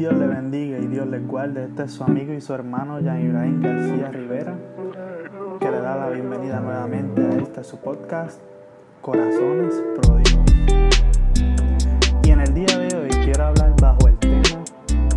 Dios 0.00 0.14
le 0.16 0.26
bendiga 0.26 0.78
y 0.78 0.86
Dios 0.86 1.06
le 1.08 1.18
guarde. 1.18 1.64
Este 1.64 1.82
es 1.82 1.92
su 1.92 2.02
amigo 2.02 2.32
y 2.32 2.40
su 2.40 2.54
hermano 2.54 3.00
Jan 3.04 3.20
Ibrahim 3.20 3.60
García 3.60 4.08
Rivera, 4.10 4.56
que 5.60 5.70
le 5.70 5.78
da 5.78 5.94
la 5.94 6.08
bienvenida 6.08 6.58
nuevamente 6.58 7.20
a 7.20 7.34
este 7.34 7.62
su 7.62 7.76
podcast, 7.76 8.40
Corazones 9.02 9.74
Pródigos. 10.00 10.54
Y 12.22 12.30
en 12.30 12.40
el 12.40 12.54
día 12.54 12.78
de 12.78 12.96
hoy 12.96 13.10
quiero 13.10 13.44
hablar 13.44 13.74
bajo 13.78 14.08
el 14.08 14.16
tema 14.16 14.64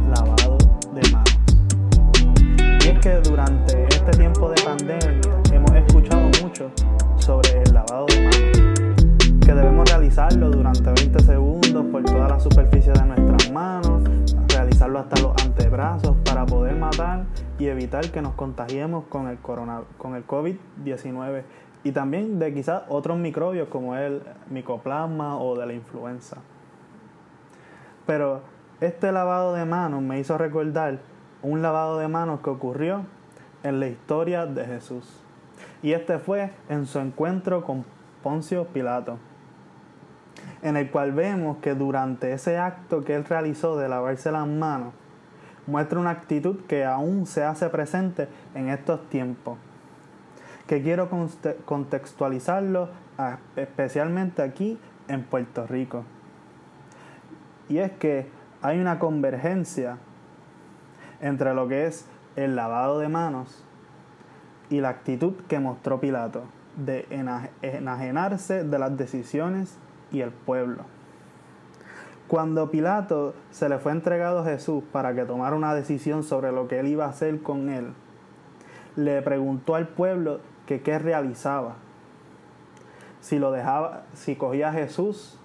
lavado 0.10 0.58
de 0.94 1.12
manos. 1.14 2.86
Y 2.86 2.90
es 2.90 3.00
que 3.00 3.22
durante 3.30 3.84
este 3.88 4.12
tiempo 4.12 4.50
de 4.50 4.62
pandemia 4.64 5.22
hemos 5.54 5.72
escuchado 5.72 6.30
mucho 6.44 6.70
sobre 7.16 7.62
el 7.62 7.74
lavado 7.74 8.08
de 8.08 8.22
manos, 8.22 9.46
que 9.46 9.54
debemos 9.54 9.90
realizarlo 9.90 10.52
durante 10.52 10.92
20 10.92 11.24
segundos 11.24 11.86
por 11.90 12.04
toda 12.04 12.28
la 12.28 12.40
superficie 12.42 12.92
de 12.92 13.06
nuestras 13.06 13.50
manos 13.50 14.04
hasta 14.82 15.22
los 15.22 15.34
antebrazos 15.44 16.18
para 16.26 16.46
poder 16.46 16.76
matar 16.76 17.26
y 17.60 17.68
evitar 17.68 18.12
que 18.12 18.22
nos 18.22 18.34
contagiemos 18.34 19.06
con 19.06 19.28
el, 19.28 19.38
con 19.40 20.16
el 20.16 20.28
COVID-19 20.28 21.44
y 21.84 21.92
también 21.92 22.40
de 22.40 22.54
quizás 22.54 22.84
otros 22.90 23.18
microbios 23.18 23.70
como 23.70 23.96
el 23.96 24.22
micoplasma 24.50 25.38
o 25.38 25.58
de 25.58 25.66
la 25.68 25.74
influenza. 25.74 26.38
Pero 28.06 28.42
este 28.82 29.12
lavado 29.12 29.54
de 29.54 29.64
manos 29.66 30.02
me 30.02 30.20
hizo 30.20 30.38
recordar 30.38 31.00
un 31.42 31.62
lavado 31.62 32.00
de 32.00 32.08
manos 32.08 32.42
que 32.42 32.50
ocurrió 32.50 33.06
en 33.64 33.80
la 33.80 33.88
historia 33.88 34.46
de 34.46 34.66
Jesús. 34.66 35.22
Y 35.82 35.94
este 35.94 36.20
fue 36.20 36.52
en 36.68 36.86
su 36.86 37.00
encuentro 37.00 37.64
con 37.64 37.86
Poncio 38.22 38.66
Pilato 38.66 39.18
en 40.64 40.78
el 40.78 40.90
cual 40.90 41.12
vemos 41.12 41.58
que 41.58 41.76
durante 41.76 42.34
ese 42.34 42.58
acto 42.58 43.04
que 43.04 43.16
él 43.16 43.26
realizó 43.26 43.78
de 43.78 43.90
lavarse 43.90 44.32
las 44.32 44.48
manos, 44.48 44.94
muestra 45.68 46.00
una 46.00 46.12
actitud 46.12 46.62
que 46.68 46.86
aún 46.86 47.26
se 47.26 47.44
hace 47.44 47.70
presente 47.70 48.30
en 48.56 48.70
estos 48.70 49.08
tiempos. 49.10 49.58
Que 50.66 50.82
quiero 50.82 51.10
contextualizarlo 51.66 52.90
especialmente 53.58 54.42
aquí 54.42 54.80
en 55.10 55.24
Puerto 55.24 55.68
Rico. 55.68 56.06
Y 57.68 57.80
es 57.80 57.92
que 57.92 58.28
hay 58.62 58.80
una 58.80 59.00
convergencia 59.00 59.98
entre 61.22 61.54
lo 61.54 61.68
que 61.68 61.88
es 61.88 62.06
el 62.38 62.56
lavado 62.56 63.00
de 63.00 63.10
manos 63.10 63.66
y 64.70 64.80
la 64.80 64.90
actitud 64.90 65.34
que 65.48 65.60
mostró 65.60 66.00
Pilato 66.00 66.44
de 66.78 67.06
enajenarse 67.10 68.64
de 68.64 68.80
las 68.80 68.98
decisiones 68.98 69.78
y 70.14 70.22
el 70.22 70.32
pueblo. 70.32 70.84
Cuando 72.30 72.72
Pilato 72.72 73.36
se 73.52 73.68
le 73.68 73.80
fue 73.80 73.92
entregado 73.92 74.40
a 74.40 74.46
Jesús 74.46 74.84
para 74.94 75.14
que 75.14 75.26
tomara 75.26 75.56
una 75.58 75.76
decisión 75.76 76.24
sobre 76.24 76.54
lo 76.54 76.70
que 76.70 76.80
él 76.80 76.88
iba 76.88 77.06
a 77.06 77.10
hacer 77.10 77.42
con 77.42 77.70
él, 77.70 77.94
le 78.96 79.22
preguntó 79.22 79.76
al 79.76 79.90
pueblo 79.90 80.40
que 80.66 80.82
qué 80.82 80.98
realizaba. 81.00 81.76
Si 83.20 83.40
lo 83.40 83.52
dejaba, 83.52 84.04
si 84.14 84.36
cogía 84.36 84.70
a 84.70 84.74
Jesús 84.74 85.38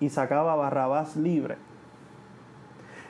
y 0.00 0.08
sacaba 0.08 0.54
a 0.54 0.56
Barrabás 0.56 1.16
libre. 1.16 1.56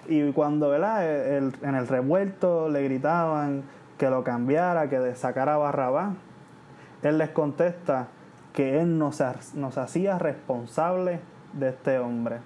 Y 0.08 0.32
cuando 0.32 0.74
en 0.74 1.74
el 1.74 1.88
revuelto 1.88 2.68
le 2.68 2.82
gritaban 2.82 3.62
que 3.98 4.08
lo 4.08 4.24
cambiara, 4.24 4.88
que 4.88 5.14
sacara 5.14 5.54
a 5.54 5.58
Barrabás, 5.58 6.14
él 7.02 7.18
les 7.18 7.30
contesta 7.30 8.08
que 8.58 8.80
Él 8.80 8.98
nos, 8.98 9.20
hacía 9.20 10.18
responsable 10.18 11.20
de 11.52 11.68
este 11.68 12.00
hombre. 12.00 12.38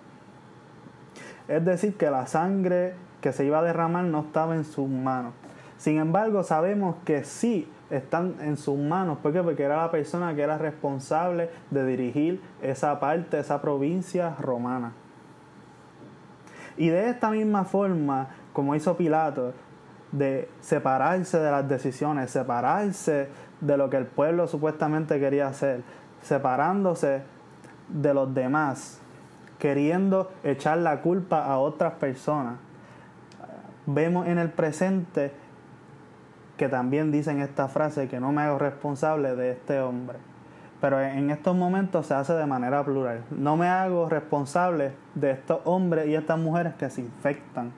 Es 1.49 1.65
decir, 1.65 1.97
que 1.97 2.11
la 2.11 2.27
sangre 2.27 2.93
que 3.23 3.33
se 3.33 3.47
iba 3.47 3.61
a 3.61 3.63
derramar 3.63 4.05
no 4.05 4.21
estaba 4.21 4.55
en 4.55 4.65
sus 4.65 4.87
manos. 4.87 5.33
Sin 5.79 5.97
embargo, 5.97 6.43
sabemos 6.43 6.97
que 7.07 7.25
sí 7.25 7.67
están 7.89 8.35
en 8.43 8.59
sus 8.59 8.79
manos. 8.79 9.21
¿Por 9.23 9.33
qué? 9.33 9.43
Porque 9.43 9.63
era 9.63 9.79
la 9.79 9.91
persona 9.91 10.35
que 10.35 10.43
era 10.43 10.59
responsable 10.59 11.49
de 11.71 11.87
dirigir 11.87 12.43
esa 12.61 13.01
parte, 13.01 13.39
esa 13.39 13.63
provincia 13.63 14.37
romana. 14.39 14.93
Y 16.77 16.89
de 16.89 17.09
esta 17.09 17.31
misma 17.31 17.65
forma, 17.65 18.29
como 18.53 18.75
hizo 18.75 18.99
Pilato, 18.99 19.55
de 20.11 20.51
separarse 20.61 21.39
de 21.39 21.51
las 21.51 21.67
decisiones, 21.67 22.31
separarse 22.31 23.31
de 23.63 23.77
lo 23.77 23.89
que 23.89 23.97
el 23.97 24.07
pueblo 24.07 24.47
supuestamente 24.47 25.19
quería 25.19 25.47
hacer, 25.47 25.83
separándose 26.23 27.23
de 27.89 28.15
los 28.15 28.33
demás, 28.35 29.01
queriendo 29.59 30.33
echar 30.43 30.79
la 30.79 31.01
culpa 31.01 31.45
a 31.45 31.59
otras 31.59 31.95
personas. 31.95 32.55
Vemos 33.87 34.27
en 34.27 34.39
el 34.39 34.51
presente 34.51 35.33
que 36.57 36.69
también 36.69 37.11
dicen 37.11 37.41
esta 37.41 37.69
frase 37.69 38.09
que 38.09 38.21
no 38.21 38.33
me 38.33 38.43
hago 38.43 38.59
responsable 38.59 39.35
de 39.35 39.53
este 39.53 39.81
hombre. 39.81 40.19
Pero 40.81 41.01
en 41.01 41.31
estos 41.31 41.57
momentos 41.57 42.07
se 42.07 42.15
hace 42.15 42.35
de 42.35 42.47
manera 42.47 42.85
plural. 42.85 43.25
No 43.31 43.57
me 43.57 43.69
hago 43.69 44.09
responsable 44.09 44.93
de 45.15 45.31
estos 45.31 45.61
hombres 45.65 46.09
y 46.09 46.15
estas 46.15 46.39
mujeres 46.39 46.75
que 46.75 46.91
se 46.91 47.01
infectan. 47.01 47.73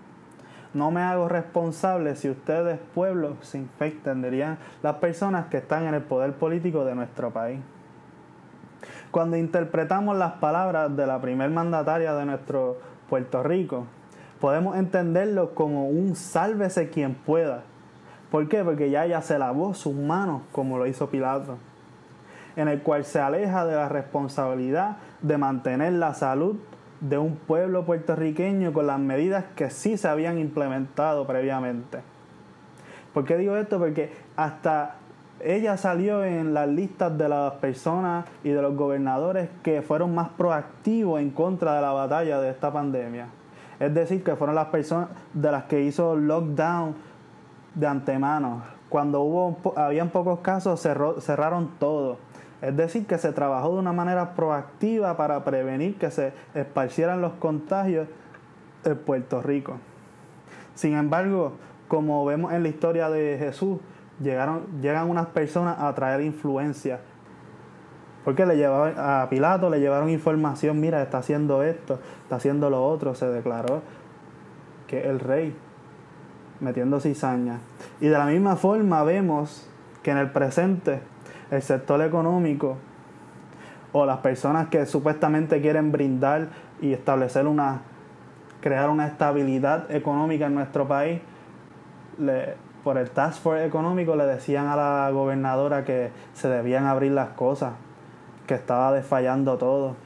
No 0.73 0.91
me 0.91 1.03
hago 1.03 1.29
responsable 1.29 2.17
si 2.17 2.31
ustedes, 2.31 2.81
pueblos, 2.95 3.37
se 3.43 3.59
infectan, 3.59 4.23
dirían 4.23 4.59
las 4.83 4.97
personas 4.97 5.47
que 5.47 5.59
están 5.59 5.85
en 5.85 5.95
el 5.95 6.03
poder 6.03 6.33
político 6.33 6.85
de 6.85 6.95
nuestro 6.95 7.31
país. 7.31 7.61
Cuando 9.15 9.37
interpretamos 9.37 10.17
las 10.17 10.33
palabras 10.33 10.97
de 10.97 11.07
la 11.07 11.21
primer 11.21 11.49
mandataria 11.49 12.15
de 12.15 12.27
nuestro 12.27 12.79
Puerto 13.09 13.45
Rico, 13.45 13.87
podemos 14.41 14.77
entenderlo 14.77 15.55
como 15.55 15.87
un 15.89 16.17
sálvese 16.17 16.91
quien 16.91 17.15
pueda. 17.15 17.63
¿Por 18.33 18.49
qué? 18.49 18.65
Porque 18.65 18.91
ya 18.91 19.05
ella 19.05 19.23
se 19.23 19.39
lavó 19.39 19.73
sus 19.73 19.95
manos 19.95 20.43
como 20.51 20.79
lo 20.79 20.89
hizo 20.89 21.11
Pilato, 21.11 21.59
en 22.57 22.67
el 22.67 22.83
cual 22.83 23.05
se 23.05 23.21
aleja 23.21 23.65
de 23.65 23.77
la 23.77 23.89
responsabilidad 23.89 24.97
de 25.23 25.39
mantener 25.39 25.93
la 25.93 26.15
salud 26.15 26.57
de 27.01 27.17
un 27.17 27.37
pueblo 27.37 27.85
puertorriqueño 27.85 28.73
con 28.73 28.89
las 28.89 28.99
medidas 28.99 29.45
que 29.55 29.71
sí 29.71 29.97
se 29.97 30.09
habían 30.09 30.39
implementado 30.39 31.25
previamente. 31.25 32.01
¿Por 33.13 33.25
qué 33.25 33.37
digo 33.37 33.55
esto? 33.55 33.79
Porque 33.79 34.13
hasta 34.35 34.97
ella 35.41 35.77
salió 35.77 36.25
en 36.25 36.55
las 36.55 36.69
listas 36.69 37.17
de 37.19 37.29
las 37.29 37.55
personas 37.55 38.25
y 38.43 38.51
de 38.51 38.63
los 38.63 38.77
gobernadores 38.77 39.49
que 39.63 39.83
fueron 39.83 40.15
más 40.15 40.31
proactivos 40.31 41.21
en 41.21 41.31
contra 41.31 41.75
de 41.75 41.83
la 41.83 41.93
batalla 41.93 42.41
de 42.41 42.51
esta 42.51 42.73
pandemia. 42.73 43.29
Es 43.81 43.93
decir, 43.93 44.23
que 44.23 44.37
fueron 44.37 44.55
las 44.55 44.69
personas 44.69 45.09
de 45.33 45.51
las 45.51 45.65
que 45.65 45.83
hizo 45.83 46.17
lockdown 46.17 46.95
de 47.75 47.87
antemano. 47.87 48.63
Cuando 48.89 49.23
hubo 49.23 49.59
habían 49.77 50.11
pocos 50.11 50.41
casos, 50.41 50.81
cerraron 50.81 51.71
todo. 51.79 52.19
Es 52.63 52.77
decir, 52.77 53.07
que 53.07 53.19
se 53.19 53.33
trabajó 53.33 53.73
de 53.73 53.81
una 53.81 53.93
manera 53.93 54.35
proactiva 54.35 55.17
para 55.17 55.45
prevenir 55.45 55.99
que 55.99 56.11
se 56.11 56.33
esparcieran 56.55 57.21
los 57.21 57.33
contagios 57.35 58.09
en 58.85 58.97
Puerto 58.97 59.43
Rico. 59.43 59.75
Sin 60.75 60.95
embargo, 60.95 61.53
como 61.89 62.25
vemos 62.25 62.53
en 62.53 62.63
la 62.63 62.69
historia 62.69 63.11
de 63.11 63.37
Jesús, 63.39 63.79
llegaron, 64.21 64.81
llegan 64.81 65.09
unas 65.11 65.27
personas 65.27 65.79
a 65.79 65.95
traer 65.95 66.21
influencia. 66.23 67.01
Porque 68.25 68.47
le 68.47 68.57
llevaban 68.57 68.95
a 68.97 69.29
Pilato 69.29 69.69
le 69.69 69.81
llevaron 69.81 70.09
información, 70.09 70.81
mira, 70.81 71.03
está 71.03 71.19
haciendo 71.19 71.63
esto, 71.63 72.01
está 72.23 72.37
haciendo 72.37 72.71
lo 72.71 72.85
otro, 72.85 73.15
se 73.15 73.27
declaró 73.27 73.83
que 74.87 75.09
el 75.09 75.21
rey 75.21 75.55
metiendo 76.61 77.01
cizaña. 77.01 77.59
Y 78.01 78.07
de 78.07 78.17
la 78.17 78.27
misma 78.27 78.57
forma 78.57 79.03
vemos 79.03 79.69
que 80.03 80.11
en 80.11 80.19
el 80.19 80.31
presente 80.31 81.01
el 81.51 81.63
sector 81.63 82.01
económico 82.03 82.77
o 83.93 84.07
las 84.07 84.19
personas 84.19 84.69
que 84.69 84.87
supuestamente 84.87 85.61
quieren 85.61 85.93
brindar 85.93 86.49
y 86.81 86.93
establecer 86.93 87.47
una 87.47 87.83
crear 88.65 88.89
una 88.89 89.07
estabilidad 89.07 89.91
económica 89.91 90.47
en 90.47 90.55
nuestro 90.55 90.89
país 90.89 91.21
le, 92.19 92.55
por 92.85 92.99
el 92.99 93.11
Task 93.11 93.41
Force 93.41 93.65
económico 93.65 94.15
le 94.15 94.27
decían 94.27 94.67
a 94.69 94.77
la 94.77 95.11
gobernadora 95.11 95.85
que 95.85 96.11
se 96.35 96.49
debían 96.49 96.87
abrir 96.87 97.13
las 97.13 97.31
cosas, 97.31 97.73
que 98.47 98.55
estaba 98.55 98.93
desfallando 98.93 99.57
todo, 99.57 99.97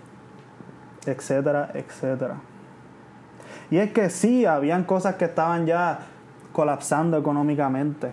etcétera, 1.04 1.70
etcétera. 1.74 2.36
Y 3.70 3.78
es 3.78 3.92
que 3.92 4.08
sí, 4.08 4.46
habían 4.46 4.84
cosas 4.84 5.16
que 5.16 5.24
estaban 5.24 5.66
ya 5.66 5.98
colapsando 6.52 7.18
económicamente. 7.18 8.12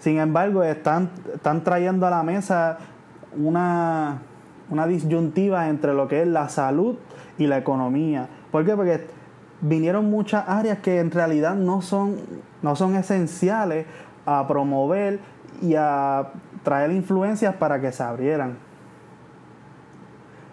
Sin 0.00 0.18
embargo, 0.18 0.62
están, 0.64 1.10
están 1.32 1.62
trayendo 1.62 2.06
a 2.06 2.10
la 2.10 2.22
mesa 2.22 2.78
una, 3.36 4.18
una 4.68 4.86
disyuntiva 4.86 5.68
entre 5.68 5.94
lo 5.94 6.08
que 6.08 6.22
es 6.22 6.28
la 6.28 6.48
salud 6.48 6.96
y 7.38 7.46
la 7.46 7.58
economía. 7.58 8.28
¿Por 8.50 8.64
qué? 8.64 8.74
Porque 8.74 9.06
vinieron 9.60 10.10
muchas 10.10 10.48
áreas 10.48 10.78
que 10.78 10.98
en 11.00 11.10
realidad 11.10 11.54
no 11.54 11.82
son, 11.82 12.16
no 12.62 12.76
son 12.76 12.96
esenciales 12.96 13.86
a 14.26 14.46
promover 14.46 15.20
y 15.62 15.74
a 15.76 16.30
traer 16.62 16.92
influencias 16.92 17.54
para 17.56 17.80
que 17.80 17.92
se 17.92 18.02
abrieran. 18.02 18.58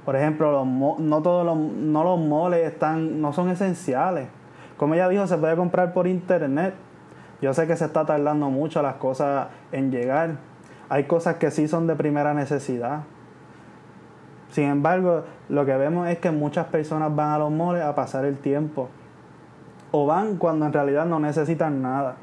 Por 0.05 0.15
ejemplo, 0.15 0.63
no 0.65 1.21
todos 1.21 1.45
los, 1.45 1.57
no 1.57 2.03
los 2.03 2.19
moles 2.19 2.65
están, 2.65 3.19
no 3.19 3.33
son 3.33 3.49
esenciales, 3.49 4.29
Como 4.77 4.93
ella 4.93 5.09
dijo, 5.09 5.27
se 5.27 5.37
puede 5.37 5.55
comprar 5.55 5.91
por 5.91 6.07
internet. 6.07 6.75
Yo 7.41 7.53
sé 7.53 7.67
que 7.67 7.75
se 7.75 7.85
está 7.85 8.05
tardando 8.05 8.49
mucho 8.49 8.81
las 8.81 8.95
cosas 8.95 9.47
en 9.71 9.91
llegar. 9.91 10.37
Hay 10.87 11.05
cosas 11.05 11.35
que 11.35 11.51
sí 11.51 11.67
son 11.67 11.87
de 11.87 11.95
primera 11.95 12.33
necesidad. 12.33 13.01
Sin 14.49 14.65
embargo, 14.65 15.25
lo 15.49 15.65
que 15.65 15.75
vemos 15.75 16.07
es 16.07 16.19
que 16.19 16.31
muchas 16.31 16.67
personas 16.67 17.13
van 17.13 17.31
a 17.31 17.39
los 17.39 17.51
moles 17.51 17.83
a 17.83 17.93
pasar 17.93 18.23
el 18.23 18.37
tiempo. 18.37 18.89
O 19.99 20.05
van 20.05 20.37
cuando 20.37 20.67
en 20.67 20.73
realidad 20.73 21.07
no 21.07 21.19
necesitan 21.19 21.81
nada. 21.81 22.17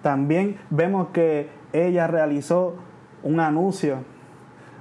También 0.00 0.56
vemos 0.70 1.08
que 1.08 1.50
ella 1.74 2.06
realizó 2.06 2.76
un 3.22 3.40
anuncio 3.40 3.98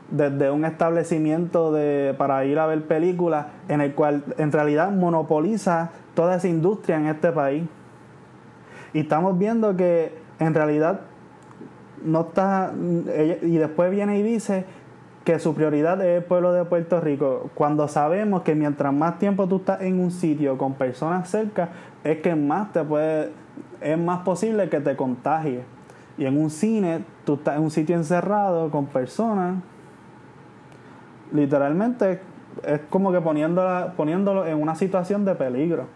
desde 0.09 0.51
un 0.51 0.63
establecimiento 0.63 1.73
de, 1.73 2.15
para 2.17 2.45
ir 2.45 2.59
a 2.59 2.65
ver 2.65 2.87
películas 2.87 3.47
en 3.67 3.81
el 3.81 3.93
cual 3.93 4.23
en 4.37 4.53
realidad 4.53 4.89
monopoliza 4.89 5.89
toda 6.13 6.37
esa 6.37 6.47
industria 6.47 6.95
en 6.95 7.07
este 7.07 7.33
país. 7.33 7.65
Y 8.93 9.01
estamos 9.01 9.37
viendo 9.37 9.75
que 9.75 10.17
en 10.39 10.53
realidad 10.53 11.01
no 12.05 12.21
está, 12.21 12.71
y 12.73 13.57
después 13.57 13.91
viene 13.91 14.17
y 14.19 14.23
dice 14.23 14.63
que 15.25 15.39
su 15.39 15.55
prioridad 15.55 15.99
es 16.01 16.19
el 16.19 16.23
pueblo 16.23 16.53
de 16.53 16.65
Puerto 16.65 17.01
Rico, 17.01 17.49
cuando 17.55 17.87
sabemos 17.87 18.43
que 18.43 18.53
mientras 18.53 18.93
más 18.93 19.17
tiempo 19.17 19.47
tú 19.47 19.57
estás 19.57 19.81
en 19.81 19.99
un 19.99 20.11
sitio 20.11 20.55
con 20.57 20.75
personas 20.75 21.27
cerca, 21.27 21.69
es 22.03 22.19
que 22.19 22.35
más 22.35 22.71
te 22.71 22.83
puede, 22.83 23.31
es 23.81 23.97
más 23.97 24.19
posible 24.19 24.69
que 24.69 24.79
te 24.79 24.95
contagie. 24.95 25.63
Y 26.19 26.25
en 26.25 26.39
un 26.39 26.51
cine, 26.51 27.03
tú 27.25 27.33
estás 27.33 27.57
en 27.57 27.63
un 27.63 27.71
sitio 27.71 27.95
encerrado 27.95 28.69
con 28.69 28.85
personas, 28.85 29.55
literalmente 31.33 32.21
es 32.63 32.81
como 32.91 33.11
que 33.11 33.19
poniéndolo 33.19 34.45
en 34.45 34.61
una 34.61 34.75
situación 34.75 35.25
de 35.25 35.33
peligro 35.33 35.87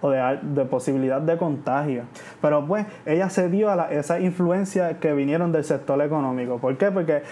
o 0.00 0.10
de, 0.10 0.38
de, 0.42 0.64
posibilidad 0.64 1.20
de 1.20 1.36
contagio. 1.36 2.04
Pero 2.40 2.66
pues 2.66 2.86
ella 3.04 3.28
se 3.28 3.48
dio 3.48 3.70
a 3.70 3.90
esa 3.92 4.18
influencia 4.18 4.98
que 4.98 5.12
vinieron 5.12 5.52
del 5.52 5.64
sector 5.64 6.00
económico. 6.00 6.58
¿Por 6.58 6.76
qué? 6.76 6.90
Porque 6.90 7.22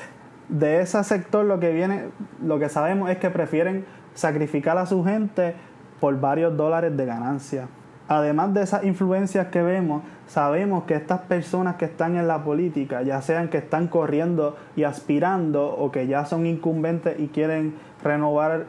de 0.49 0.81
ese 0.81 1.03
sector 1.05 1.45
lo 1.45 1.59
que 1.59 1.73
viene, 1.73 2.05
lo 2.43 2.59
que 2.59 2.69
sabemos 2.69 3.11
es 3.11 3.19
que 3.19 3.31
prefieren 3.31 3.85
sacrificar 4.15 4.79
a 4.79 4.87
su 4.87 5.05
gente 5.05 5.55
por 6.01 6.19
varios 6.21 6.57
dólares 6.57 6.97
de 6.97 7.07
ganancia. 7.07 7.69
Además 8.09 8.55
de 8.55 8.63
esas 8.63 8.85
influencias 8.85 9.49
que 9.49 9.63
vemos, 9.63 10.03
sabemos 10.29 10.85
que 10.85 10.95
estas 10.95 11.23
personas 11.23 11.75
que 11.75 11.87
están 11.87 12.17
en 12.17 12.29
la 12.29 12.45
política, 12.45 13.03
ya 13.03 13.21
sean 13.21 13.49
que 13.49 13.59
están 13.59 13.89
corriendo 13.89 14.57
y 14.77 14.85
aspirando 14.85 15.67
o 15.67 15.91
que 15.91 16.07
ya 16.07 16.25
son 16.25 16.47
incumbentes 16.47 17.19
y 17.19 17.29
quieren 17.29 17.75
renovar, 18.05 18.67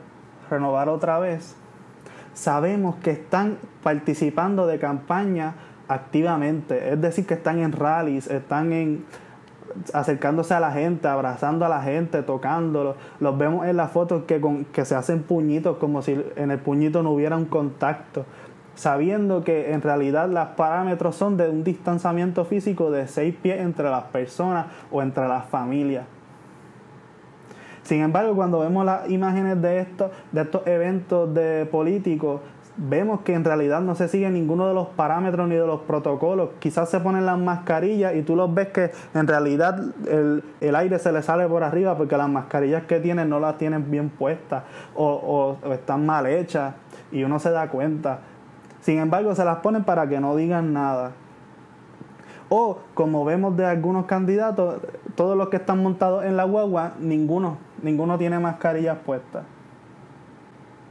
renovar 0.49 0.89
otra 0.89 1.19
vez, 1.19 1.55
sabemos 2.33 2.95
que 2.95 3.11
están 3.11 3.57
participando 3.83 4.65
de 4.65 4.79
campaña 4.79 5.53
activamente, 5.87 6.93
es 6.93 6.99
decir, 6.99 7.27
que 7.27 7.35
están 7.35 7.59
en 7.59 7.71
rallies, 7.71 8.27
están 8.27 8.73
en, 8.73 9.05
acercándose 9.93 10.53
a 10.53 10.59
la 10.59 10.71
gente, 10.71 11.07
abrazando 11.07 11.65
a 11.65 11.69
la 11.69 11.81
gente, 11.81 12.23
tocándolo. 12.23 12.95
Los 13.19 13.37
vemos 13.37 13.65
en 13.65 13.77
las 13.77 13.91
fotos 13.91 14.23
que, 14.23 14.41
con, 14.41 14.65
que 14.65 14.85
se 14.85 14.95
hacen 14.95 15.23
puñitos 15.23 15.77
como 15.77 16.01
si 16.01 16.23
en 16.35 16.51
el 16.51 16.59
puñito 16.59 17.03
no 17.03 17.11
hubiera 17.11 17.37
un 17.37 17.45
contacto, 17.45 18.25
sabiendo 18.75 19.43
que 19.43 19.73
en 19.73 19.81
realidad 19.81 20.29
los 20.29 20.47
parámetros 20.49 21.15
son 21.15 21.37
de 21.37 21.49
un 21.49 21.63
distanciamiento 21.63 22.45
físico 22.45 22.91
de 22.91 23.07
seis 23.07 23.35
pies 23.35 23.59
entre 23.59 23.89
las 23.89 24.05
personas 24.05 24.67
o 24.91 25.01
entre 25.01 25.27
las 25.27 25.45
familias. 25.45 26.05
Sin 27.87 28.01
embargo, 28.01 28.35
cuando 28.35 28.59
vemos 28.59 28.83
las 28.85 29.09
imágenes 29.09 29.61
de 29.61 29.79
estos, 29.79 30.11
de 30.33 30.41
estos 30.41 30.67
eventos 30.67 31.33
de 31.33 31.65
políticos, 31.65 32.41
vemos 32.77 33.21
que 33.21 33.33
en 33.33 33.43
realidad 33.43 33.81
no 33.81 33.95
se 33.95 34.07
sigue 34.07 34.29
ninguno 34.29 34.67
de 34.67 34.73
los 34.73 34.87
parámetros 34.89 35.47
ni 35.47 35.55
de 35.55 35.65
los 35.65 35.81
protocolos. 35.81 36.49
Quizás 36.59 36.89
se 36.89 36.99
ponen 36.99 37.25
las 37.25 37.37
mascarillas 37.37 38.15
y 38.15 38.21
tú 38.21 38.35
los 38.35 38.53
ves 38.53 38.67
que 38.69 38.91
en 39.13 39.27
realidad 39.27 39.83
el, 40.07 40.75
aire 40.75 40.99
se 40.99 41.11
le 41.11 41.21
sale 41.23 41.47
por 41.47 41.63
arriba 41.63 41.97
porque 41.97 42.15
las 42.17 42.29
mascarillas 42.29 42.83
que 42.83 42.99
tienen 42.99 43.29
no 43.29 43.39
las 43.39 43.57
tienen 43.57 43.89
bien 43.89 44.09
puestas 44.09 44.63
o, 44.95 45.57
o 45.63 45.73
están 45.73 46.05
mal 46.05 46.27
hechas 46.27 46.75
y 47.11 47.23
uno 47.23 47.39
se 47.39 47.49
da 47.51 47.69
cuenta. 47.69 48.19
Sin 48.81 48.99
embargo, 48.99 49.33
se 49.35 49.43
las 49.43 49.57
ponen 49.57 49.83
para 49.83 50.07
que 50.07 50.19
no 50.19 50.35
digan 50.35 50.71
nada. 50.71 51.11
O 52.49 52.79
como 52.93 53.25
vemos 53.25 53.57
de 53.57 53.65
algunos 53.65 54.05
candidatos, 54.05 54.79
todos 55.15 55.35
los 55.35 55.49
que 55.49 55.57
están 55.57 55.83
montados 55.83 56.23
en 56.23 56.37
la 56.37 56.45
guagua, 56.45 56.93
ninguno, 56.99 57.57
ninguno 57.81 58.17
tiene 58.17 58.39
mascarillas 58.39 58.97
puestas. 59.05 59.43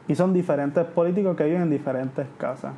Y 0.08 0.14
son 0.14 0.32
diferentes 0.32 0.84
políticos 0.84 1.36
que 1.36 1.44
viven 1.44 1.62
en 1.62 1.70
diferentes 1.70 2.26
casas. 2.38 2.72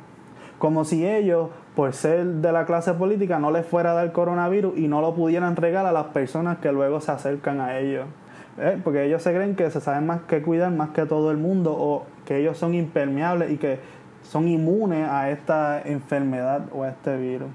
Como 0.57 0.83
si 0.83 1.07
ellos, 1.07 1.49
por 1.75 1.93
ser 1.93 2.25
de 2.25 2.51
la 2.51 2.65
clase 2.65 2.93
política, 2.93 3.39
no 3.39 3.51
les 3.51 3.65
fuera 3.65 3.91
a 3.91 3.93
dar 3.93 4.11
coronavirus 4.11 4.77
y 4.77 4.87
no 4.87 4.99
lo 4.99 5.15
pudieran 5.15 5.55
regalar 5.55 5.87
a 5.87 5.91
las 5.93 6.07
personas 6.07 6.57
que 6.57 6.71
luego 6.71 6.99
se 6.99 7.11
acercan 7.11 7.61
a 7.61 7.77
ellos. 7.77 8.05
¿Eh? 8.57 8.79
Porque 8.83 9.05
ellos 9.05 9.23
se 9.23 9.33
creen 9.33 9.55
que 9.55 9.69
se 9.71 9.79
saben 9.79 10.05
más 10.05 10.21
que 10.21 10.41
cuidar 10.41 10.71
más 10.71 10.89
que 10.89 11.05
todo 11.05 11.31
el 11.31 11.37
mundo 11.37 11.73
o 11.73 12.05
que 12.25 12.37
ellos 12.37 12.57
son 12.57 12.73
impermeables 12.73 13.51
y 13.51 13.57
que 13.57 13.79
son 14.23 14.49
inmunes 14.49 15.07
a 15.07 15.29
esta 15.29 15.81
enfermedad 15.81 16.63
o 16.73 16.83
a 16.83 16.89
este 16.89 17.15
virus. 17.15 17.47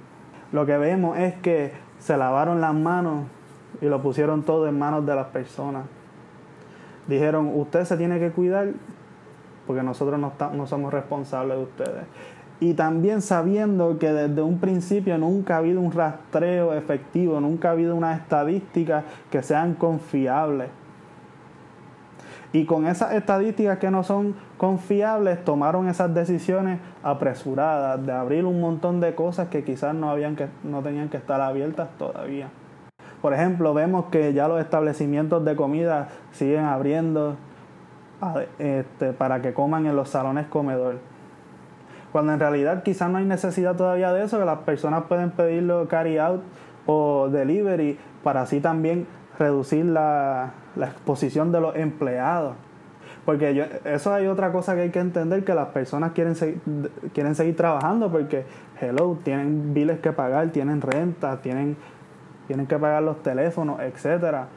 Lo 0.51 0.65
que 0.65 0.79
vemos 0.79 1.19
es 1.19 1.35
que 1.35 1.73
se 1.99 2.17
lavaron 2.17 2.61
las 2.61 2.75
manos 2.75 3.27
y 3.81 3.87
lo 3.87 4.01
pusieron 4.01 4.45
todo 4.45 4.67
en 4.67 4.79
manos 4.79 5.05
de 5.05 5.15
las 5.15 5.27
personas. 5.27 5.85
Dijeron, 7.07 7.51
usted 7.55 7.85
se 7.85 7.97
tiene 7.97 8.19
que 8.19 8.31
cuidar 8.31 8.69
porque 9.67 9.83
nosotros 9.83 10.19
no, 10.19 10.33
no 10.53 10.67
somos 10.67 10.93
responsables 10.93 11.57
de 11.57 11.63
ustedes. 11.63 12.05
Y 12.61 12.75
también 12.75 13.21
sabiendo 13.21 13.99
que 13.99 14.13
desde 14.13 14.41
un 14.41 14.59
principio 14.59 15.19
nunca 15.19 15.57
ha 15.57 15.59
habido 15.59 15.81
un 15.81 15.93
rastreo 15.93 16.73
efectivo, 16.73 17.41
nunca 17.41 17.69
ha 17.69 17.73
habido 17.73 17.97
una 17.97 18.15
estadística 18.15 19.05
que 19.31 19.43
sean 19.43 19.75
confiables. 19.75 20.71
Y 22.55 22.67
con 22.67 22.87
esas 22.87 23.13
estadísticas 23.15 23.79
que 23.79 23.91
no 23.91 24.05
son 24.05 24.37
confiables, 24.59 25.45
tomaron 25.45 25.89
esas 25.89 26.15
decisiones 26.15 26.79
apresuradas 27.03 28.07
de 28.07 28.13
abrir 28.13 28.45
un 28.45 28.61
montón 28.61 29.01
de 29.01 29.17
cosas 29.17 29.49
que 29.49 29.65
quizás 29.65 29.93
no, 29.93 30.09
habían 30.09 30.37
que, 30.37 30.47
no 30.63 30.81
tenían 30.81 31.09
que 31.09 31.17
estar 31.17 31.41
abiertas 31.41 31.89
todavía. 31.99 32.49
Por 33.21 33.35
ejemplo, 33.35 33.75
vemos 33.75 34.05
que 34.07 34.33
ya 34.33 34.47
los 34.47 34.61
establecimientos 34.61 35.45
de 35.45 35.57
comida 35.57 36.09
siguen 36.31 36.67
abriendo 36.67 37.37
este, 38.59 39.13
para 39.13 39.43
que 39.43 39.53
coman 39.55 39.87
en 39.87 39.97
los 39.97 40.11
salones 40.11 40.47
comedor. 40.47 40.99
Cuando 42.13 42.33
en 42.33 42.39
realidad 42.39 42.83
quizás 42.85 43.11
no 43.11 43.19
hay 43.19 43.25
necesidad 43.25 43.75
todavía 43.75 44.13
de 44.13 44.25
eso, 44.25 44.39
que 44.39 44.45
las 44.45 44.61
personas 44.61 45.05
pueden 45.09 45.33
pedirlo 45.33 45.89
carry 45.89 46.19
out 46.19 46.43
o 46.87 47.29
delivery 47.29 47.99
para 48.23 48.43
así 48.43 48.61
también 48.61 49.07
reducir 49.39 49.85
la, 49.85 50.53
exposición 50.77 51.53
de 51.53 51.61
los 51.61 51.77
empleados. 51.77 52.55
Porque 53.25 53.81
eso 53.85 54.13
hay 54.13 54.27
otra 54.27 54.53
cosa 54.53 54.75
que 54.75 54.83
hay 54.83 54.91
que 54.91 55.01
entender, 55.01 55.45
que 55.45 55.55
las 55.55 55.69
personas 55.69 56.13
quieren, 56.13 56.35
seguir, 56.35 56.61
quieren 57.15 57.35
seguir 57.35 57.57
trabajando 57.57 58.13
porque, 58.13 58.45
hello, 58.81 59.19
tienen 59.25 59.73
biles 59.73 59.99
que 60.01 60.13
pagar, 60.13 60.51
tienen 60.51 60.83
renta, 60.83 61.41
tienen, 61.41 61.77
tienen 62.47 62.67
que 62.67 62.79
pagar 62.79 63.03
los 63.03 63.23
teléfonos, 63.23 63.81
etcétera. 63.81 64.49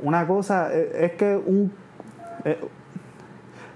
Una 0.00 0.26
cosa 0.26 0.72
es, 0.72 1.12
que 1.12 1.36
un, 1.36 1.72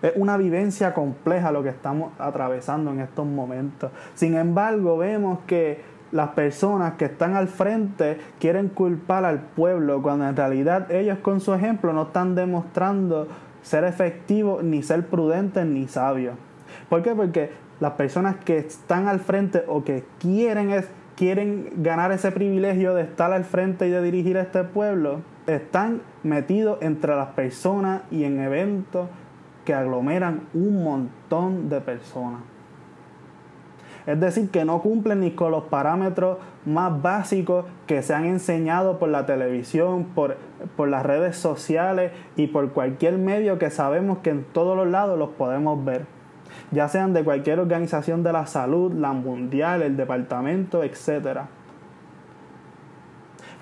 es 0.03 0.13
una 0.17 0.37
vivencia 0.37 0.95
compleja 0.95 1.53
lo 1.53 1.63
que 1.63 1.69
estamos 1.69 2.13
atravesando 2.19 2.91
en 2.91 3.01
estos 3.01 3.27
momentos. 3.27 3.91
Sin 4.15 4.37
embargo, 4.37 4.99
vemos 4.99 5.41
que 5.47 5.81
las 6.13 6.31
personas 6.31 6.95
que 6.95 7.05
están 7.05 7.37
al 7.37 7.49
frente 7.49 8.19
quieren 8.39 8.69
culpar 8.69 9.25
al 9.25 9.41
pueblo 9.41 10.03
cuando 10.03 10.29
en 10.29 10.37
realidad 10.37 10.91
ellos 10.91 11.19
con 11.19 11.41
su 11.41 11.55
ejemplo 11.55 11.93
no 11.93 12.05
están 12.05 12.35
demostrando 12.35 13.29
ser 13.63 13.85
efectivos 13.85 14.65
ni 14.65 14.83
ser 14.83 15.07
prudentes 15.07 15.65
ni 15.67 15.87
sabios. 15.87 16.35
¿Por 16.89 17.03
qué? 17.03 17.15
Porque 17.15 17.51
las 17.79 17.93
personas 17.93 18.37
que 18.37 18.59
están 18.59 19.09
al 19.09 19.21
frente 19.21 19.65
o 19.69 19.85
que 19.85 20.05
quieren 20.19 20.71
es 20.71 20.89
quieren 21.21 21.83
ganar 21.83 22.13
ese 22.13 22.33
privilegio 22.33 22.95
de 22.95 23.03
estar 23.03 23.31
al 23.31 23.45
frente 23.45 23.87
y 23.87 23.91
de 23.91 24.01
dirigir 24.01 24.39
a 24.39 24.41
este 24.41 24.65
pueblo, 24.65 25.21
están 25.47 26.01
metidos 26.23 26.79
entre 26.81 27.15
las 27.15 27.29
personas 27.33 28.03
y 28.11 28.25
en 28.25 28.41
eventos 28.41 29.11
que 29.71 29.75
aglomeran 29.75 30.49
un 30.53 30.83
montón 30.83 31.69
de 31.69 31.81
personas. 31.81 32.41
Es 34.05 34.19
decir, 34.19 34.51
que 34.51 34.65
no 34.65 34.83
cumplen 34.83 35.21
ni 35.21 35.31
con 35.31 35.53
los 35.53 35.63
parámetros 35.63 36.39
más 36.67 37.01
básicos 37.01 37.67
que 37.87 38.03
se 38.03 38.13
han 38.13 38.25
enseñado 38.25 38.99
por 38.99 39.11
la 39.11 39.27
televisión, 39.27 40.07
por, 40.07 40.39
por 40.77 40.89
las 40.89 41.07
redes 41.07 41.37
sociales 41.37 42.11
y 42.35 42.49
por 42.49 42.73
cualquier 42.73 43.17
medio 43.17 43.61
que 43.61 43.71
sabemos 43.71 44.19
que 44.19 44.31
en 44.31 44.43
todos 44.43 44.77
los 44.77 44.89
lados 44.89 45.17
los 45.17 45.29
podemos 45.31 45.85
ver. 45.85 46.05
Ya 46.73 46.89
sean 46.89 47.13
de 47.13 47.23
cualquier 47.23 47.61
organización 47.61 48.25
de 48.25 48.33
la 48.33 48.49
salud, 48.49 48.93
la 48.93 49.13
mundial, 49.13 49.83
el 49.83 49.97
departamento, 49.97 50.83
etcétera 50.83 51.47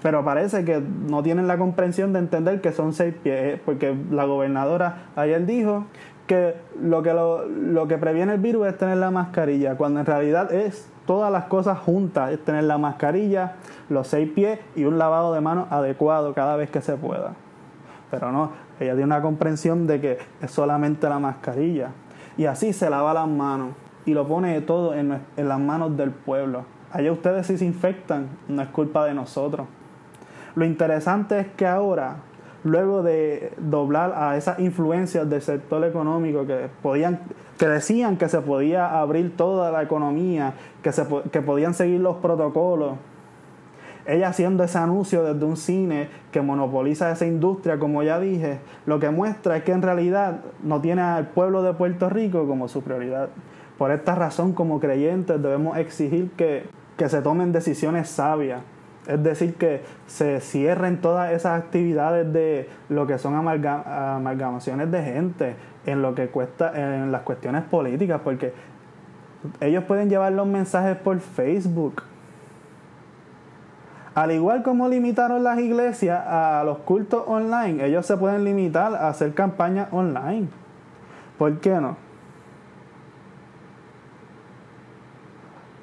pero 0.02 0.24
parece 0.24 0.64
que 0.64 0.80
no 0.80 1.22
tienen 1.22 1.48
la 1.48 1.58
comprensión 1.58 2.12
de 2.12 2.20
entender 2.20 2.60
que 2.60 2.72
son 2.72 2.92
seis 2.92 3.14
pies, 3.14 3.60
porque 3.64 3.96
la 4.10 4.24
gobernadora 4.24 5.08
ayer 5.16 5.44
dijo 5.44 5.86
que 6.28 6.54
lo 6.80 7.02
que, 7.02 7.12
lo, 7.12 7.88
que 7.88 7.98
previene 7.98 8.34
el 8.34 8.40
virus 8.40 8.68
es 8.68 8.78
tener 8.78 8.98
la 8.98 9.10
mascarilla, 9.10 9.76
cuando 9.76 10.00
en 10.00 10.06
realidad 10.06 10.52
es 10.52 10.88
todas 11.06 11.32
las 11.32 11.44
cosas 11.46 11.78
juntas, 11.78 12.30
es 12.30 12.44
tener 12.44 12.64
la 12.64 12.78
mascarilla, 12.78 13.54
los 13.88 14.06
seis 14.06 14.30
pies 14.30 14.60
y 14.76 14.84
un 14.84 14.98
lavado 14.98 15.32
de 15.32 15.40
manos 15.40 15.66
adecuado 15.70 16.34
cada 16.34 16.54
vez 16.56 16.70
que 16.70 16.82
se 16.82 16.96
pueda. 16.96 17.32
Pero 18.10 18.30
no, 18.30 18.52
ella 18.78 18.92
tiene 18.92 19.06
una 19.06 19.22
comprensión 19.22 19.86
de 19.86 20.00
que 20.00 20.18
es 20.40 20.50
solamente 20.50 21.08
la 21.08 21.18
mascarilla. 21.18 21.90
Y 22.36 22.44
así 22.44 22.72
se 22.72 22.88
lava 22.90 23.14
las 23.14 23.26
manos 23.28 23.70
y 24.04 24.12
lo 24.12 24.28
pone 24.28 24.60
todo 24.60 24.94
en, 24.94 25.18
en 25.36 25.48
las 25.48 25.58
manos 25.58 25.96
del 25.96 26.10
pueblo. 26.10 26.64
Allá 26.92 27.10
ustedes 27.10 27.46
si 27.46 27.58
se 27.58 27.64
infectan, 27.64 28.28
no 28.48 28.62
es 28.62 28.68
culpa 28.68 29.04
de 29.06 29.14
nosotros. 29.14 29.66
Lo 30.54 30.64
interesante 30.64 31.40
es 31.40 31.46
que 31.48 31.66
ahora, 31.66 32.16
luego 32.64 33.02
de 33.02 33.52
doblar 33.58 34.14
a 34.16 34.36
esas 34.36 34.58
influencias 34.58 35.28
del 35.28 35.42
sector 35.42 35.84
económico 35.84 36.46
que 36.46 36.68
podían 36.82 37.20
que 37.58 37.66
decían 37.66 38.16
que 38.16 38.28
se 38.28 38.40
podía 38.40 39.00
abrir 39.00 39.36
toda 39.36 39.72
la 39.72 39.82
economía, 39.82 40.54
que, 40.80 40.92
se, 40.92 41.04
que 41.32 41.42
podían 41.42 41.74
seguir 41.74 42.00
los 42.00 42.16
protocolos, 42.18 42.92
ella 44.06 44.28
haciendo 44.28 44.64
ese 44.64 44.78
anuncio 44.78 45.22
desde 45.22 45.44
un 45.44 45.56
cine 45.56 46.08
que 46.32 46.40
monopoliza 46.40 47.10
esa 47.10 47.26
industria, 47.26 47.78
como 47.78 48.02
ya 48.02 48.18
dije, 48.18 48.60
lo 48.86 48.98
que 49.00 49.10
muestra 49.10 49.58
es 49.58 49.64
que 49.64 49.72
en 49.72 49.82
realidad 49.82 50.40
no 50.62 50.80
tiene 50.80 51.02
al 51.02 51.28
pueblo 51.28 51.62
de 51.62 51.74
Puerto 51.74 52.08
Rico 52.08 52.46
como 52.46 52.68
su 52.68 52.82
prioridad. 52.82 53.28
Por 53.76 53.90
esta 53.90 54.14
razón, 54.14 54.54
como 54.54 54.80
creyentes, 54.80 55.42
debemos 55.42 55.76
exigir 55.76 56.30
que, 56.30 56.64
que 56.96 57.08
se 57.08 57.20
tomen 57.20 57.52
decisiones 57.52 58.08
sabias. 58.08 58.62
Es 59.08 59.22
decir, 59.22 59.54
que 59.54 59.82
se 60.06 60.40
cierren 60.40 61.00
todas 61.00 61.32
esas 61.32 61.60
actividades 61.60 62.32
de 62.32 62.68
lo 62.88 63.06
que 63.06 63.18
son 63.18 63.34
amalgamaciones 63.34 64.90
de 64.90 65.02
gente 65.02 65.56
en 65.86 66.02
lo 66.02 66.14
que 66.14 66.28
cuesta, 66.28 66.72
en 66.74 67.10
las 67.10 67.22
cuestiones 67.22 67.64
políticas, 67.64 68.20
porque 68.22 68.52
ellos 69.60 69.84
pueden 69.84 70.10
llevar 70.10 70.32
los 70.32 70.46
mensajes 70.46 70.96
por 70.96 71.18
Facebook 71.20 72.02
al 74.18 74.32
igual 74.32 74.64
como 74.64 74.88
limitaron 74.88 75.44
las 75.44 75.60
iglesias 75.60 76.20
a 76.26 76.64
los 76.64 76.78
cultos 76.78 77.22
online, 77.28 77.86
ellos 77.86 78.04
se 78.04 78.16
pueden 78.16 78.42
limitar 78.42 78.92
a 78.92 79.10
hacer 79.10 79.32
campañas 79.32 79.86
online. 79.92 80.48
¿Por 81.38 81.60
qué 81.60 81.70
no? 81.80 81.96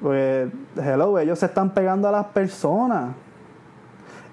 Pues, 0.00 0.48
hello, 0.76 1.18
ellos 1.18 1.38
se 1.38 1.46
están 1.46 1.70
pegando 1.70 2.08
a 2.08 2.12
las 2.12 2.26
personas. 2.26 3.14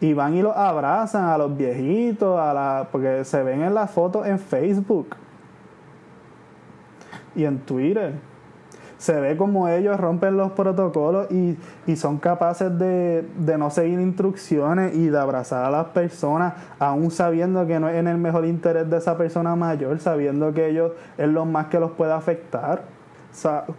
Y 0.01 0.13
van 0.13 0.36
y 0.36 0.41
los 0.41 0.55
abrazan 0.55 1.25
a 1.25 1.38
los 1.38 1.55
viejitos, 1.55 2.39
a 2.39 2.53
la, 2.53 2.88
porque 2.91 3.24
se 3.24 3.41
ven 3.41 3.62
en 3.62 3.74
las 3.74 3.89
fotos 3.89 4.27
en 4.27 4.38
Facebook 4.38 5.15
y 7.36 7.46
en 7.46 7.60
Twitter 7.60 8.13
se 9.03 9.20
ve 9.20 9.36
como 9.36 9.67
ellos 9.67 10.00
rompen 10.00 10.38
los 10.38 10.53
protocolos 10.53 11.27
y, 11.29 11.58
son 11.98 12.20
capaces 12.20 12.79
de, 12.79 13.25
no 13.58 13.70
seguir 13.70 14.00
instrucciones 14.00 14.96
y 14.96 15.10
de 15.10 15.20
abrazar 15.20 15.65
a 15.65 15.70
las 15.70 15.88
personas, 15.88 16.53
aún 16.79 17.12
sabiendo 17.12 17.67
que 17.67 17.82
no 17.82 17.89
es 17.89 17.96
en 17.96 18.08
el 18.08 18.17
mejor 18.17 18.46
interés 18.46 18.89
de 18.89 18.98
esa 18.98 19.17
persona 19.17 19.58
mayor, 19.58 20.00
sabiendo 20.00 20.53
que 20.53 20.70
ellos 20.70 20.93
es 21.17 21.27
lo 21.27 21.43
más 21.43 21.67
que 21.67 21.82
los 21.82 21.91
puede 21.91 22.13
afectar. 22.13 22.84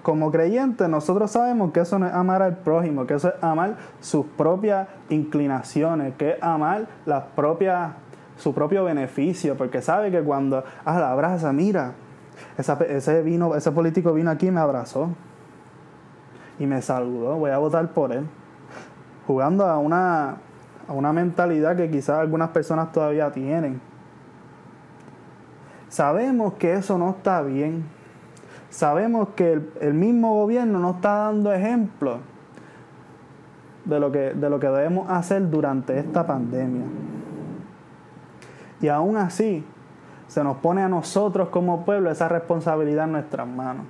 Como 0.02 0.30
creyentes, 0.32 0.88
nosotros 0.88 1.30
sabemos 1.30 1.72
que 1.72 1.80
eso 1.80 1.98
no 1.98 2.06
es 2.06 2.12
amar 2.12 2.42
al 2.42 2.56
prójimo, 2.56 3.06
que 3.06 3.14
eso 3.14 3.28
es 3.28 3.34
amar 3.42 3.76
sus 4.00 4.26
propias 4.26 4.88
inclinaciones, 5.10 6.14
que 6.16 6.30
es 6.32 6.42
amar 6.42 6.86
las 7.06 7.24
propias, 7.36 7.92
su 8.36 8.52
propio 8.52 8.84
beneficio, 8.84 9.56
porque 9.56 9.80
sabe 9.80 10.10
que 10.10 10.22
cuando 10.22 10.64
ah, 10.84 10.98
la 10.98 11.12
abraza, 11.12 11.52
mira, 11.52 11.92
ese, 12.58 13.22
vino, 13.22 13.54
ese 13.54 13.70
político 13.70 14.12
vino 14.12 14.30
aquí 14.30 14.48
y 14.48 14.50
me 14.50 14.60
abrazó 14.60 15.10
y 16.58 16.66
me 16.66 16.82
saludó, 16.82 17.36
voy 17.36 17.50
a 17.50 17.58
votar 17.58 17.92
por 17.92 18.12
él. 18.12 18.26
Jugando 19.26 19.64
a 19.66 19.78
una, 19.78 20.36
a 20.88 20.92
una 20.92 21.12
mentalidad 21.12 21.76
que 21.76 21.90
quizás 21.90 22.18
algunas 22.18 22.50
personas 22.50 22.92
todavía 22.92 23.30
tienen. 23.30 23.80
Sabemos 25.88 26.54
que 26.54 26.74
eso 26.74 26.98
no 26.98 27.10
está 27.10 27.40
bien. 27.42 27.84
Sabemos 28.74 29.28
que 29.36 29.60
el, 29.80 29.94
mismo 29.94 30.34
gobierno 30.34 30.80
no 30.80 30.90
está 30.90 31.26
dando 31.26 31.52
ejemplo 31.52 32.18
de 33.84 34.00
lo, 34.00 34.10
que, 34.10 34.34
de 34.34 34.50
lo 34.50 34.58
que 34.58 34.66
debemos 34.66 35.08
hacer 35.08 35.48
durante 35.48 35.96
esta 35.96 36.26
pandemia. 36.26 36.84
Y 38.80 38.88
aún 38.88 39.16
así, 39.16 39.64
se 40.26 40.42
nos 40.42 40.56
pone 40.56 40.82
a 40.82 40.88
nosotros 40.88 41.50
como 41.50 41.84
pueblo 41.84 42.10
esa 42.10 42.26
responsabilidad 42.26 43.04
en 43.04 43.12
nuestras 43.12 43.46
manos. 43.46 43.86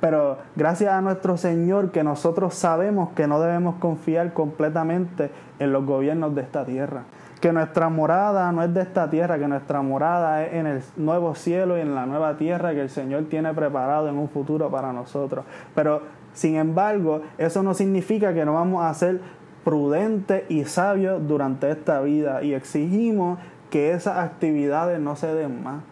Pero 0.00 0.38
gracias 0.56 0.94
a 0.94 1.02
nuestro 1.02 1.36
Señor 1.36 1.90
que 1.90 2.02
nosotros 2.02 2.54
sabemos 2.54 3.10
que 3.10 3.26
no 3.26 3.38
debemos 3.42 3.74
confiar 3.74 4.32
completamente 4.32 5.30
en 5.58 5.70
los 5.70 5.84
gobiernos 5.84 6.34
de 6.34 6.40
esta 6.40 6.64
tierra. 6.64 7.02
Que 7.44 7.52
nuestra 7.52 7.90
morada 7.90 8.50
no 8.52 8.62
es 8.62 8.72
de 8.72 8.80
esta 8.80 9.10
tierra, 9.10 9.38
que 9.38 9.46
nuestra 9.46 9.82
morada 9.82 10.44
es 10.44 10.54
en 10.54 10.66
el 10.66 10.82
nuevo 10.96 11.34
cielo 11.34 11.76
y 11.76 11.82
en 11.82 11.94
la 11.94 12.06
nueva 12.06 12.38
tierra 12.38 12.72
que 12.72 12.80
el 12.80 12.88
Señor 12.88 13.24
tiene 13.24 13.52
preparado 13.52 14.08
en 14.08 14.16
un 14.16 14.30
futuro 14.30 14.70
para 14.70 14.94
nosotros. 14.94 15.44
Pero 15.74 16.00
sin 16.32 16.56
embargo, 16.56 17.20
eso 17.36 17.62
no 17.62 17.74
significa 17.74 18.32
que 18.32 18.46
no 18.46 18.54
vamos 18.54 18.82
a 18.82 18.94
ser 18.94 19.20
prudentes 19.62 20.44
y 20.48 20.64
sabios 20.64 21.28
durante 21.28 21.70
esta 21.70 22.00
vida 22.00 22.42
y 22.42 22.54
exigimos 22.54 23.38
que 23.68 23.92
esas 23.92 24.16
actividades 24.16 24.98
no 24.98 25.14
se 25.14 25.34
den 25.34 25.62
más. 25.62 25.82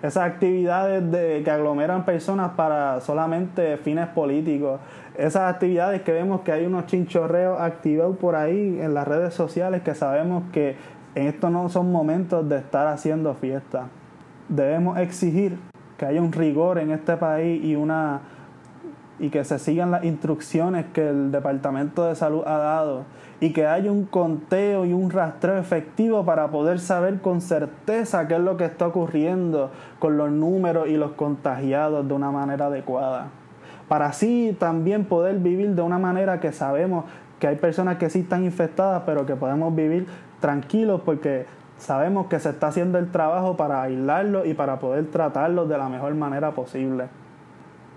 Esas 0.00 0.24
actividades 0.24 1.10
de, 1.10 1.42
que 1.44 1.50
aglomeran 1.50 2.04
personas 2.04 2.52
para 2.52 3.00
solamente 3.00 3.78
fines 3.78 4.06
políticos. 4.06 4.78
Esas 5.16 5.52
actividades 5.52 6.02
que 6.02 6.12
vemos 6.12 6.42
que 6.42 6.52
hay 6.52 6.66
unos 6.66 6.86
chinchorreos 6.86 7.60
activados 7.60 8.16
por 8.16 8.36
ahí 8.36 8.78
en 8.80 8.94
las 8.94 9.06
redes 9.06 9.34
sociales 9.34 9.82
que 9.82 9.94
sabemos 9.94 10.44
que 10.52 10.76
en 11.14 11.26
estos 11.26 11.50
no 11.50 11.68
son 11.68 11.90
momentos 11.90 12.48
de 12.48 12.58
estar 12.58 12.86
haciendo 12.86 13.34
fiesta. 13.34 13.88
Debemos 14.48 14.98
exigir 14.98 15.58
que 15.98 16.06
haya 16.06 16.22
un 16.22 16.32
rigor 16.32 16.78
en 16.78 16.92
este 16.92 17.16
país 17.16 17.62
y 17.62 17.76
una 17.76 18.20
y 19.18 19.28
que 19.28 19.44
se 19.44 19.58
sigan 19.58 19.90
las 19.90 20.02
instrucciones 20.04 20.86
que 20.94 21.06
el 21.06 21.30
Departamento 21.30 22.06
de 22.06 22.14
Salud 22.14 22.42
ha 22.46 22.56
dado 22.56 23.04
y 23.38 23.52
que 23.52 23.66
haya 23.66 23.92
un 23.92 24.06
conteo 24.06 24.86
y 24.86 24.94
un 24.94 25.10
rastreo 25.10 25.58
efectivo 25.58 26.24
para 26.24 26.50
poder 26.50 26.80
saber 26.80 27.20
con 27.20 27.42
certeza 27.42 28.26
qué 28.26 28.36
es 28.36 28.40
lo 28.40 28.56
que 28.56 28.64
está 28.64 28.86
ocurriendo 28.86 29.70
con 29.98 30.16
los 30.16 30.30
números 30.30 30.88
y 30.88 30.96
los 30.96 31.12
contagiados 31.12 32.08
de 32.08 32.14
una 32.14 32.30
manera 32.30 32.66
adecuada. 32.66 33.28
Para 33.90 34.06
así 34.06 34.56
también 34.56 35.04
poder 35.04 35.40
vivir 35.40 35.74
de 35.74 35.82
una 35.82 35.98
manera 35.98 36.38
que 36.38 36.52
sabemos 36.52 37.06
que 37.40 37.48
hay 37.48 37.56
personas 37.56 37.98
que 37.98 38.08
sí 38.08 38.20
están 38.20 38.44
infectadas, 38.44 39.02
pero 39.04 39.26
que 39.26 39.34
podemos 39.34 39.74
vivir 39.74 40.06
tranquilos 40.38 41.00
porque 41.04 41.46
sabemos 41.76 42.28
que 42.28 42.38
se 42.38 42.50
está 42.50 42.68
haciendo 42.68 42.98
el 42.98 43.10
trabajo 43.10 43.56
para 43.56 43.82
aislarlos 43.82 44.46
y 44.46 44.54
para 44.54 44.78
poder 44.78 45.06
tratarlos 45.06 45.68
de 45.68 45.76
la 45.76 45.88
mejor 45.88 46.14
manera 46.14 46.52
posible. 46.52 47.08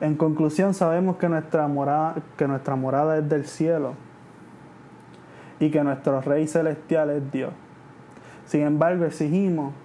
En 0.01 0.15
conclusión, 0.15 0.73
sabemos 0.73 1.17
que 1.17 1.29
nuestra 1.29 1.67
morada, 1.67 2.15
que 2.37 2.47
nuestra 2.47 2.75
morada 2.75 3.19
es 3.19 3.29
del 3.29 3.45
cielo 3.45 3.93
y 5.59 5.69
que 5.69 5.83
nuestro 5.83 6.21
Rey 6.21 6.47
Celestial 6.47 7.11
es 7.11 7.31
Dios. 7.31 7.51
Sin 8.47 8.61
embargo, 8.61 9.05
exigimos 9.05 9.75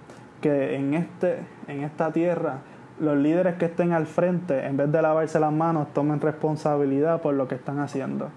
que 0.41 0.75
en, 0.75 0.95
este, 0.95 1.45
en 1.67 1.83
esta 1.83 2.11
tierra 2.11 2.61
los 2.99 3.17
líderes 3.17 3.55
que 3.55 3.65
estén 3.65 3.93
al 3.93 4.05
frente, 4.05 4.65
en 4.65 4.77
vez 4.77 4.91
de 4.91 5.01
lavarse 5.01 5.39
las 5.39 5.51
manos, 5.51 5.93
tomen 5.93 6.19
responsabilidad 6.19 7.21
por 7.21 7.33
lo 7.33 7.47
que 7.47 7.55
están 7.55 7.79
haciendo. 7.79 8.29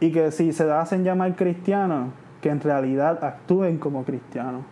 Y 0.00 0.12
que 0.12 0.30
si 0.30 0.52
se 0.52 0.70
hacen 0.70 1.04
llamar 1.04 1.36
cristianos, 1.36 2.10
que 2.40 2.48
en 2.48 2.60
realidad 2.60 3.22
actúen 3.22 3.78
como 3.78 4.04
cristianos. 4.04 4.62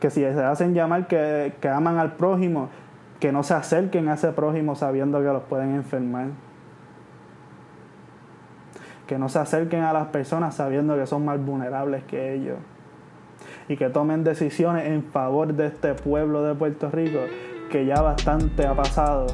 Que 0.00 0.10
si 0.10 0.20
se 0.20 0.44
hacen 0.44 0.74
llamar 0.74 1.06
que, 1.06 1.54
que 1.60 1.68
aman 1.68 1.98
al 1.98 2.12
prójimo, 2.14 2.68
que 3.20 3.32
no 3.32 3.42
se 3.42 3.54
acerquen 3.54 4.08
a 4.08 4.14
ese 4.14 4.32
prójimo 4.32 4.74
sabiendo 4.74 5.18
que 5.20 5.26
los 5.26 5.44
pueden 5.44 5.74
enfermar. 5.74 6.26
Que 9.06 9.18
no 9.18 9.28
se 9.28 9.38
acerquen 9.38 9.82
a 9.82 9.92
las 9.92 10.08
personas 10.08 10.56
sabiendo 10.56 10.96
que 10.96 11.06
son 11.06 11.24
más 11.24 11.42
vulnerables 11.42 12.02
que 12.04 12.34
ellos. 12.34 12.58
Y 13.72 13.76
que 13.78 13.88
tomen 13.88 14.22
decisiones 14.22 14.86
en 14.86 15.02
favor 15.02 15.54
de 15.54 15.68
este 15.68 15.94
pueblo 15.94 16.42
de 16.42 16.54
Puerto 16.54 16.90
Rico 16.90 17.20
que 17.70 17.86
ya 17.86 18.02
bastante 18.02 18.66
ha 18.66 18.74
pasado 18.74 19.28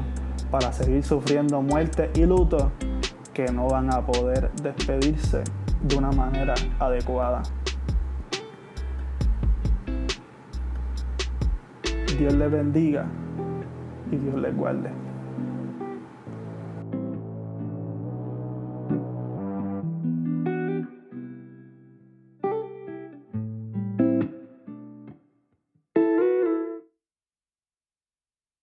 para 0.49 0.73
seguir 0.73 1.03
sufriendo 1.03 1.61
muerte 1.61 2.09
y 2.15 2.25
luto 2.25 2.71
que 3.35 3.47
no 3.47 3.67
van 3.67 3.93
a 3.93 4.07
poder 4.07 4.53
despedirse 4.63 5.43
de 5.83 5.97
una 5.97 6.13
manera 6.13 6.55
adecuada. 6.79 7.43
Dios 12.17 12.35
les 12.35 12.53
bendiga 12.53 13.07
y 14.13 14.19
Dios 14.19 14.37
les 14.37 14.57
guarde. 14.57 15.08